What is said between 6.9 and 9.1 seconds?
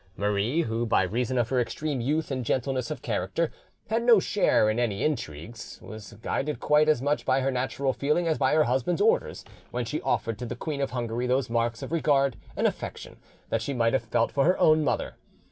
much by her natural feeling as by her husband's